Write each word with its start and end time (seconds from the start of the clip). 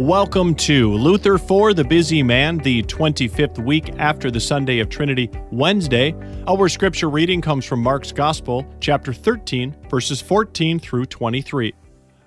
Welcome 0.00 0.54
to 0.54 0.94
Luther 0.94 1.36
for 1.36 1.74
the 1.74 1.84
Busy 1.84 2.22
Man, 2.22 2.56
the 2.56 2.82
25th 2.84 3.62
week 3.62 3.90
after 3.98 4.30
the 4.30 4.40
Sunday 4.40 4.78
of 4.78 4.88
Trinity, 4.88 5.28
Wednesday. 5.52 6.14
Our 6.48 6.70
scripture 6.70 7.10
reading 7.10 7.42
comes 7.42 7.66
from 7.66 7.82
Mark's 7.82 8.10
Gospel, 8.10 8.64
chapter 8.80 9.12
13, 9.12 9.76
verses 9.90 10.22
14 10.22 10.78
through 10.78 11.04
23. 11.04 11.74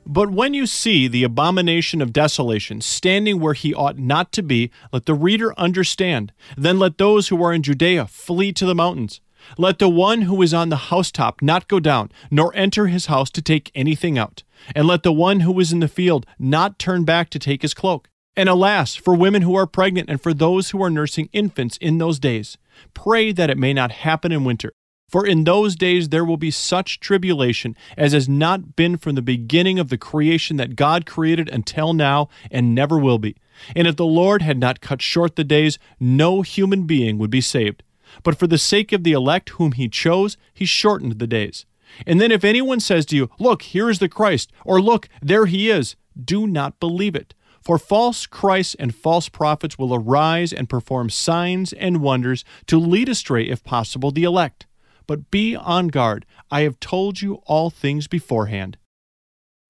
But 0.05 0.29
when 0.29 0.53
you 0.53 0.67
see 0.67 1.07
the 1.07 1.23
abomination 1.23 1.99
of 1.99 2.13
desolation 2.13 2.79
standing 2.79 3.39
where 3.39 3.55
he 3.55 3.73
ought 3.73 3.97
not 3.97 4.31
to 4.33 4.43
be, 4.43 4.69
let 4.91 5.07
the 5.07 5.15
reader 5.15 5.51
understand. 5.57 6.31
Then 6.55 6.77
let 6.77 6.99
those 6.99 7.29
who 7.29 7.43
are 7.43 7.51
in 7.51 7.63
Judea 7.63 8.05
flee 8.05 8.53
to 8.53 8.67
the 8.67 8.75
mountains. 8.75 9.19
Let 9.57 9.79
the 9.79 9.89
one 9.89 10.23
who 10.23 10.41
is 10.41 10.53
on 10.53 10.69
the 10.69 10.75
housetop 10.75 11.41
not 11.41 11.67
go 11.67 11.79
down, 11.79 12.11
nor 12.31 12.55
enter 12.55 12.87
his 12.87 13.07
house 13.07 13.29
to 13.31 13.41
take 13.41 13.71
anything 13.75 14.17
out. 14.17 14.43
And 14.75 14.87
let 14.87 15.03
the 15.03 15.13
one 15.13 15.41
who 15.41 15.59
is 15.59 15.73
in 15.73 15.79
the 15.79 15.87
field 15.87 16.25
not 16.39 16.79
turn 16.79 17.03
back 17.03 17.29
to 17.31 17.39
take 17.39 17.61
his 17.61 17.73
cloak. 17.73 18.09
And 18.35 18.49
alas, 18.49 18.95
for 18.95 19.13
women 19.13 19.43
who 19.43 19.55
are 19.55 19.67
pregnant 19.67 20.09
and 20.09 20.21
for 20.21 20.33
those 20.33 20.71
who 20.71 20.81
are 20.81 20.89
nursing 20.89 21.29
infants 21.33 21.77
in 21.77 21.99
those 21.99 22.19
days, 22.19 22.57
pray 22.93 23.31
that 23.31 23.49
it 23.49 23.57
may 23.57 23.73
not 23.73 23.91
happen 23.91 24.31
in 24.31 24.43
winter. 24.43 24.73
For 25.13 25.27
in 25.27 25.43
those 25.43 25.75
days 25.75 26.09
there 26.09 26.25
will 26.25 26.37
be 26.37 26.49
such 26.49 26.99
tribulation 26.99 27.75
as 27.95 28.13
has 28.13 28.27
not 28.27 28.75
been 28.75 28.97
from 28.97 29.13
the 29.13 29.21
beginning 29.21 29.77
of 29.77 29.89
the 29.89 29.97
creation 29.97 30.57
that 30.57 30.75
God 30.75 31.05
created 31.05 31.49
until 31.49 31.93
now 31.93 32.29
and 32.49 32.73
never 32.73 32.97
will 32.97 33.19
be. 33.19 33.35
And 33.75 33.87
if 33.87 33.95
the 33.95 34.07
Lord 34.07 34.41
had 34.41 34.57
not 34.57 34.81
cut 34.81 35.03
short 35.03 35.35
the 35.35 35.43
days, 35.43 35.77
no 35.99 36.41
human 36.41 36.87
being 36.87 37.19
would 37.19 37.29
be 37.29 37.41
saved. 37.41 37.83
But 38.21 38.37
for 38.37 38.47
the 38.47 38.57
sake 38.57 38.91
of 38.91 39.03
the 39.03 39.13
elect 39.13 39.49
whom 39.49 39.71
he 39.71 39.89
chose, 39.89 40.37
he 40.53 40.65
shortened 40.65 41.19
the 41.19 41.27
days. 41.27 41.65
And 42.05 42.19
then 42.19 42.31
if 42.31 42.43
anyone 42.43 42.79
says 42.79 43.05
to 43.07 43.15
you, 43.15 43.29
Look, 43.39 43.61
here 43.63 43.89
is 43.89 43.99
the 43.99 44.09
Christ, 44.09 44.51
or 44.65 44.81
Look, 44.81 45.09
there 45.21 45.45
he 45.45 45.69
is, 45.69 45.95
do 46.21 46.47
not 46.47 46.79
believe 46.79 47.15
it. 47.15 47.33
For 47.63 47.77
false 47.77 48.25
Christs 48.25 48.75
and 48.77 48.93
false 48.93 49.29
prophets 49.29 49.77
will 49.77 49.95
arise 49.95 50.51
and 50.51 50.69
perform 50.69 51.09
signs 51.09 51.71
and 51.71 52.01
wonders 52.01 52.43
to 52.67 52.77
lead 52.77 53.07
astray, 53.07 53.45
if 53.45 53.63
possible, 53.63 54.11
the 54.11 54.25
elect. 54.25 54.67
But 55.07 55.31
be 55.31 55.55
on 55.55 55.87
guard. 55.87 56.25
I 56.51 56.61
have 56.61 56.79
told 56.79 57.21
you 57.21 57.35
all 57.45 57.69
things 57.69 58.07
beforehand. 58.07 58.77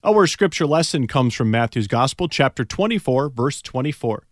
Our 0.04 0.28
scripture 0.28 0.66
lesson 0.66 1.08
comes 1.08 1.34
from 1.34 1.52
Matthew's 1.52 1.88
Gospel, 1.88 2.28
chapter 2.28 2.66
24, 2.66 3.30
verse 3.30 3.62
24. 3.62 4.26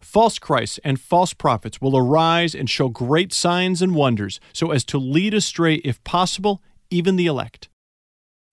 False 0.00 0.38
Christs 0.38 0.78
and 0.84 1.00
false 1.00 1.34
prophets 1.34 1.80
will 1.80 1.96
arise 1.96 2.54
and 2.54 2.70
show 2.70 2.88
great 2.88 3.32
signs 3.32 3.82
and 3.82 3.94
wonders, 3.94 4.40
so 4.52 4.70
as 4.70 4.84
to 4.84 4.98
lead 4.98 5.34
astray, 5.34 5.76
if 5.76 6.02
possible, 6.04 6.62
even 6.90 7.16
the 7.16 7.26
elect. 7.26 7.68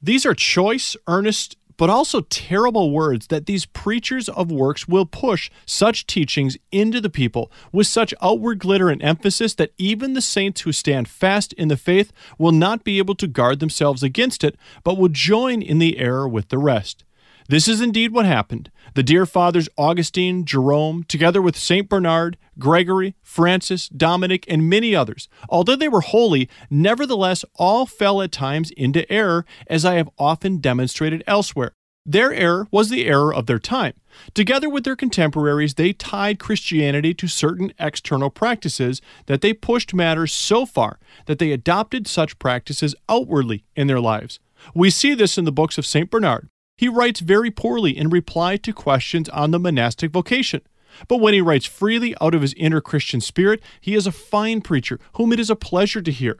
These 0.01 0.25
are 0.25 0.33
choice, 0.33 0.95
earnest, 1.07 1.57
but 1.77 1.89
also 1.89 2.21
terrible 2.21 2.91
words 2.91 3.27
that 3.27 3.45
these 3.45 3.65
preachers 3.65 4.29
of 4.29 4.51
works 4.51 4.87
will 4.87 5.05
push 5.05 5.49
such 5.65 6.07
teachings 6.07 6.57
into 6.71 7.01
the 7.01 7.09
people 7.09 7.51
with 7.71 7.87
such 7.87 8.13
outward 8.21 8.59
glitter 8.59 8.89
and 8.89 9.01
emphasis 9.03 9.55
that 9.55 9.73
even 9.77 10.13
the 10.13 10.21
saints 10.21 10.61
who 10.61 10.71
stand 10.71 11.07
fast 11.07 11.53
in 11.53 11.67
the 11.67 11.77
faith 11.77 12.13
will 12.37 12.51
not 12.51 12.83
be 12.83 12.97
able 12.97 13.15
to 13.15 13.27
guard 13.27 13.59
themselves 13.59 14.03
against 14.03 14.43
it, 14.43 14.55
but 14.83 14.97
will 14.97 15.09
join 15.09 15.61
in 15.61 15.79
the 15.79 15.97
error 15.97 16.27
with 16.27 16.49
the 16.49 16.57
rest. 16.57 17.03
This 17.47 17.67
is 17.67 17.79
indeed 17.79 18.11
what 18.11 18.25
happened. 18.25 18.71
The 18.95 19.03
dear 19.03 19.27
fathers 19.27 19.69
Augustine, 19.77 20.45
Jerome, 20.45 21.03
together 21.03 21.43
with 21.43 21.55
St. 21.55 21.87
Bernard, 21.87 22.37
Gregory, 22.57 23.15
Francis, 23.21 23.87
Dominic, 23.87 24.45
and 24.47 24.67
many 24.67 24.95
others, 24.95 25.29
although 25.47 25.75
they 25.75 25.87
were 25.87 26.01
holy, 26.01 26.49
nevertheless 26.71 27.45
all 27.55 27.85
fell 27.85 28.21
at 28.23 28.31
times 28.31 28.71
into 28.71 29.09
error, 29.11 29.45
as 29.67 29.85
I 29.85 29.93
have 29.95 30.09
often 30.17 30.57
demonstrated 30.57 31.23
elsewhere. 31.27 31.73
Their 32.03 32.33
error 32.33 32.67
was 32.71 32.89
the 32.89 33.05
error 33.05 33.33
of 33.33 33.45
their 33.45 33.59
time. 33.59 33.93
Together 34.33 34.69
with 34.69 34.83
their 34.83 34.95
contemporaries, 34.95 35.75
they 35.75 35.93
tied 35.93 36.39
Christianity 36.39 37.13
to 37.15 37.27
certain 37.27 37.73
external 37.77 38.31
practices 38.31 39.01
that 39.27 39.41
they 39.41 39.53
pushed 39.53 39.93
matters 39.93 40.31
so 40.31 40.65
far 40.65 40.99
that 41.27 41.37
they 41.37 41.51
adopted 41.51 42.07
such 42.07 42.39
practices 42.39 42.95
outwardly 43.07 43.65
in 43.75 43.87
their 43.87 43.99
lives. 43.99 44.39
We 44.73 44.89
see 44.89 45.13
this 45.13 45.37
in 45.37 45.45
the 45.45 45.51
books 45.51 45.77
of 45.77 45.85
St. 45.85 46.09
Bernard, 46.09 46.47
he 46.77 46.87
writes 46.87 47.19
very 47.19 47.51
poorly 47.51 47.97
in 47.97 48.09
reply 48.09 48.57
to 48.57 48.73
questions 48.73 49.29
on 49.29 49.51
the 49.51 49.59
monastic 49.59 50.11
vocation. 50.11 50.61
But 51.07 51.17
when 51.17 51.33
he 51.33 51.41
writes 51.41 51.65
freely 51.65 52.15
out 52.21 52.35
of 52.35 52.41
his 52.41 52.53
inner 52.55 52.81
Christian 52.81 53.21
spirit, 53.21 53.61
he 53.81 53.95
is 53.95 54.07
a 54.07 54.11
fine 54.11 54.61
preacher 54.61 54.99
whom 55.13 55.33
it 55.33 55.39
is 55.39 55.49
a 55.49 55.55
pleasure 55.55 56.01
to 56.01 56.11
hear. 56.11 56.39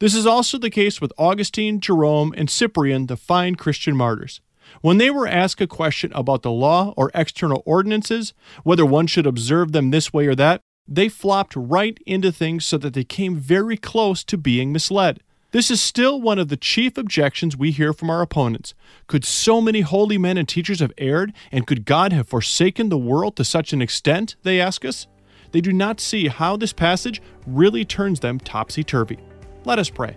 This 0.00 0.14
is 0.14 0.26
also 0.26 0.58
the 0.58 0.70
case 0.70 1.00
with 1.00 1.12
Augustine, 1.18 1.80
Jerome, 1.80 2.34
and 2.36 2.50
Cyprian, 2.50 3.06
the 3.06 3.16
fine 3.16 3.54
Christian 3.54 3.96
martyrs. 3.96 4.40
When 4.80 4.98
they 4.98 5.10
were 5.10 5.28
asked 5.28 5.60
a 5.60 5.66
question 5.66 6.10
about 6.14 6.42
the 6.42 6.50
law 6.50 6.94
or 6.96 7.10
external 7.14 7.62
ordinances, 7.64 8.32
whether 8.62 8.84
one 8.84 9.06
should 9.06 9.26
observe 9.26 9.72
them 9.72 9.90
this 9.90 10.12
way 10.12 10.26
or 10.26 10.34
that, 10.34 10.60
they 10.86 11.08
flopped 11.08 11.54
right 11.56 11.98
into 12.06 12.32
things 12.32 12.64
so 12.64 12.76
that 12.78 12.94
they 12.94 13.04
came 13.04 13.36
very 13.36 13.76
close 13.76 14.24
to 14.24 14.36
being 14.36 14.72
misled. 14.72 15.20
This 15.54 15.70
is 15.70 15.80
still 15.80 16.20
one 16.20 16.40
of 16.40 16.48
the 16.48 16.56
chief 16.56 16.98
objections 16.98 17.56
we 17.56 17.70
hear 17.70 17.92
from 17.92 18.10
our 18.10 18.22
opponents. 18.22 18.74
Could 19.06 19.24
so 19.24 19.60
many 19.60 19.82
holy 19.82 20.18
men 20.18 20.36
and 20.36 20.48
teachers 20.48 20.80
have 20.80 20.90
erred, 20.98 21.32
and 21.52 21.64
could 21.64 21.84
God 21.84 22.12
have 22.12 22.26
forsaken 22.26 22.88
the 22.88 22.98
world 22.98 23.36
to 23.36 23.44
such 23.44 23.72
an 23.72 23.80
extent, 23.80 24.34
they 24.42 24.60
ask 24.60 24.84
us? 24.84 25.06
They 25.52 25.60
do 25.60 25.72
not 25.72 26.00
see 26.00 26.26
how 26.26 26.56
this 26.56 26.72
passage 26.72 27.22
really 27.46 27.84
turns 27.84 28.18
them 28.18 28.40
topsy 28.40 28.82
turvy. 28.82 29.16
Let 29.64 29.78
us 29.78 29.88
pray. 29.90 30.16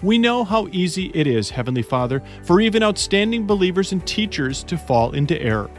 We 0.00 0.16
know 0.16 0.44
how 0.44 0.68
easy 0.70 1.10
it 1.12 1.26
is, 1.26 1.50
Heavenly 1.50 1.82
Father, 1.82 2.22
for 2.44 2.60
even 2.60 2.84
outstanding 2.84 3.48
believers 3.48 3.90
and 3.90 4.06
teachers 4.06 4.62
to 4.62 4.78
fall 4.78 5.10
into 5.10 5.42
error. 5.42 5.70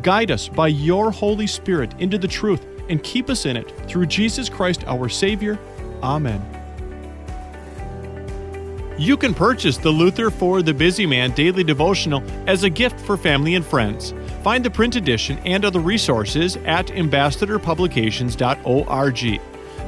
Guide 0.00 0.30
us 0.30 0.48
by 0.48 0.68
your 0.68 1.10
Holy 1.10 1.46
Spirit 1.46 1.92
into 1.98 2.16
the 2.16 2.26
truth 2.26 2.64
and 2.88 3.02
keep 3.02 3.28
us 3.28 3.44
in 3.44 3.58
it 3.58 3.70
through 3.86 4.06
Jesus 4.06 4.48
Christ 4.48 4.82
our 4.86 5.10
Savior. 5.10 5.58
Amen. 6.02 6.59
You 9.00 9.16
can 9.16 9.32
purchase 9.32 9.78
the 9.78 9.90
Luther 9.90 10.28
for 10.28 10.60
the 10.60 10.74
Busy 10.74 11.06
Man 11.06 11.30
daily 11.30 11.64
devotional 11.64 12.22
as 12.46 12.64
a 12.64 12.68
gift 12.68 13.00
for 13.00 13.16
family 13.16 13.54
and 13.54 13.64
friends. 13.64 14.12
Find 14.42 14.62
the 14.62 14.70
print 14.70 14.94
edition 14.94 15.38
and 15.46 15.64
other 15.64 15.80
resources 15.80 16.56
at 16.66 16.88
ambassadorpublications.org. 16.88 19.40